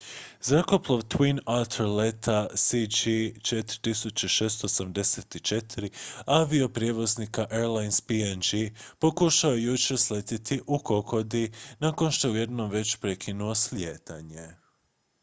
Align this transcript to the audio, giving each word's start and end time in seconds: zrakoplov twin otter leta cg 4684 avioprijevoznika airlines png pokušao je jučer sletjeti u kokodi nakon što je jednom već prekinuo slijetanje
zrakoplov 0.47 1.01
twin 1.13 1.39
otter 1.55 1.85
leta 1.99 2.37
cg 2.55 2.99
4684 3.49 5.89
avioprijevoznika 6.25 7.43
airlines 7.51 8.01
png 8.01 8.49
pokušao 8.99 9.51
je 9.51 9.63
jučer 9.63 9.97
sletjeti 9.97 10.61
u 10.67 10.79
kokodi 10.79 11.51
nakon 11.79 12.11
što 12.11 12.27
je 12.27 12.39
jednom 12.39 12.69
već 12.71 12.95
prekinuo 12.95 13.55
slijetanje 13.55 14.47